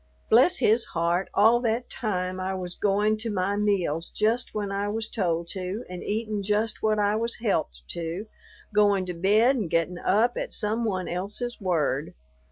[0.31, 4.87] Bless his heart, all that time I was going to my meals just when I
[4.89, 8.25] was told to and eatin' just what I was helped to,
[8.73, 12.15] going to bed and getting up at some one else's word!